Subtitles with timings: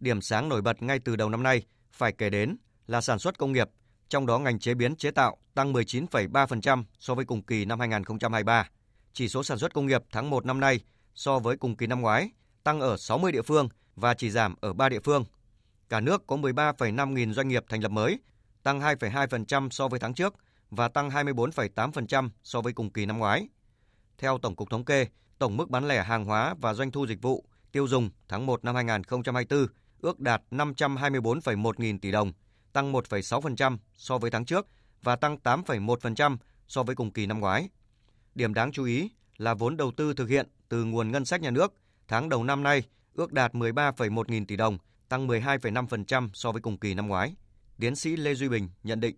[0.00, 1.62] Điểm sáng nổi bật ngay từ đầu năm nay
[1.92, 2.56] phải kể đến
[2.86, 3.68] là sản xuất công nghiệp,
[4.08, 8.68] trong đó ngành chế biến chế tạo tăng 19,3% so với cùng kỳ năm 2023.
[9.12, 10.80] Chỉ số sản xuất công nghiệp tháng 1 năm nay
[11.14, 12.30] so với cùng kỳ năm ngoái
[12.64, 15.24] tăng ở 60 địa phương và chỉ giảm ở 3 địa phương.
[15.88, 18.20] Cả nước có 13,5 nghìn doanh nghiệp thành lập mới,
[18.62, 20.34] tăng 2,2% so với tháng trước
[20.70, 23.48] và tăng 24,8% so với cùng kỳ năm ngoái.
[24.18, 25.06] Theo Tổng cục Thống kê,
[25.38, 28.64] tổng mức bán lẻ hàng hóa và doanh thu dịch vụ tiêu dùng tháng 1
[28.64, 29.66] năm 2024
[30.00, 32.32] ước đạt 524,1 nghìn tỷ đồng,
[32.72, 34.66] tăng 1,6% so với tháng trước
[35.02, 36.36] và tăng 8,1%
[36.68, 37.68] so với cùng kỳ năm ngoái.
[38.34, 41.50] Điểm đáng chú ý là vốn đầu tư thực hiện từ nguồn ngân sách nhà
[41.50, 41.74] nước
[42.08, 42.82] tháng đầu năm nay
[43.14, 47.34] ước đạt 13,1 nghìn tỷ đồng, tăng 12,5% so với cùng kỳ năm ngoái.
[47.80, 49.16] Tiến sĩ Lê Duy Bình nhận định.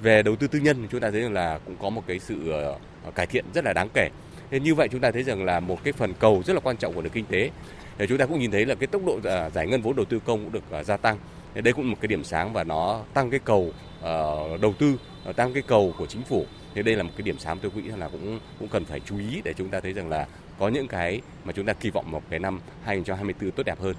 [0.00, 2.78] Về đầu tư tư nhân chúng ta thấy là cũng có một cái sự ờ,
[3.14, 4.10] cải thiện rất là đáng kể.
[4.50, 6.76] Nên như vậy chúng ta thấy rằng là một cái phần cầu rất là quan
[6.76, 7.50] trọng của nền kinh tế.
[7.98, 10.04] Để chúng ta cũng nhìn thấy là cái tốc độ à, giải ngân vốn đầu
[10.04, 11.18] tư công cũng được à, gia tăng.
[11.54, 14.12] Đây cũng là một cái điểm sáng và nó tăng cái cầu à,
[14.60, 14.96] đầu tư,
[15.36, 16.46] tăng cái cầu của chính phủ.
[16.74, 19.18] Thế đây là một cái điểm sáng tôi nghĩ là cũng cũng cần phải chú
[19.18, 20.26] ý để chúng ta thấy rằng là
[20.58, 23.96] có những cái mà chúng ta kỳ vọng một cái năm 2024 tốt đẹp hơn.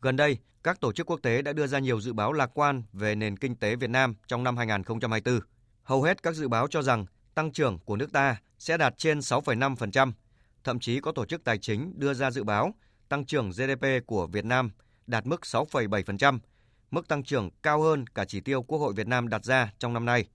[0.00, 2.82] Gần đây, các tổ chức quốc tế đã đưa ra nhiều dự báo lạc quan
[2.92, 5.40] về nền kinh tế Việt Nam trong năm 2024.
[5.82, 7.06] Hầu hết các dự báo cho rằng
[7.36, 10.12] tăng trưởng của nước ta sẽ đạt trên 6,5%.
[10.64, 12.74] Thậm chí có tổ chức tài chính đưa ra dự báo
[13.08, 14.70] tăng trưởng GDP của Việt Nam
[15.06, 16.38] đạt mức 6,7%,
[16.90, 19.92] mức tăng trưởng cao hơn cả chỉ tiêu Quốc hội Việt Nam đặt ra trong
[19.92, 20.28] năm nay.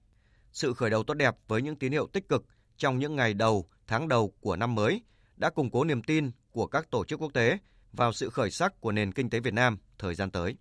[0.52, 2.46] Sự khởi đầu tốt đẹp với những tín hiệu tích cực
[2.78, 5.02] trong những ngày đầu, tháng đầu của năm mới
[5.36, 7.58] đã củng cố niềm tin của các tổ chức quốc tế
[7.94, 10.56] vào sự khởi sắc của nền kinh tế Việt Nam thời gian tới.